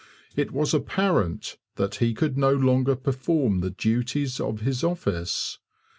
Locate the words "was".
0.51-0.73